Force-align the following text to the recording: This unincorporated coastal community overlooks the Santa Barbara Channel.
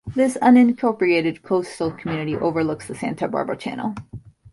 This 0.15 0.35
unincorporated 0.41 1.43
coastal 1.43 1.91
community 1.91 2.35
overlooks 2.35 2.87
the 2.87 2.95
Santa 2.95 3.27
Barbara 3.27 3.55
Channel. 3.55 3.93